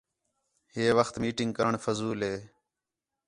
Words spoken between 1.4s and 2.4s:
کرݨ فضول ہے